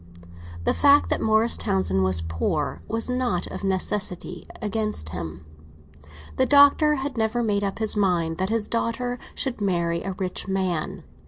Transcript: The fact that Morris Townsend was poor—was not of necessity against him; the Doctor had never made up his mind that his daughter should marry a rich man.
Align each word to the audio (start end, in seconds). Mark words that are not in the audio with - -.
The 0.63 0.73
fact 0.73 1.11
that 1.11 1.21
Morris 1.21 1.55
Townsend 1.55 2.03
was 2.03 2.21
poor—was 2.21 3.07
not 3.07 3.45
of 3.45 3.63
necessity 3.63 4.47
against 4.59 5.09
him; 5.09 5.45
the 6.37 6.47
Doctor 6.47 6.95
had 6.95 7.17
never 7.19 7.43
made 7.43 7.63
up 7.63 7.77
his 7.77 7.95
mind 7.95 8.39
that 8.39 8.49
his 8.49 8.67
daughter 8.67 9.19
should 9.35 9.61
marry 9.61 10.01
a 10.01 10.13
rich 10.13 10.47
man. 10.47 11.03